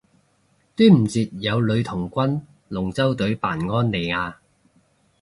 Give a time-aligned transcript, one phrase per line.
[0.75, 4.33] 端午節有女童軍龍舟隊扮安妮亞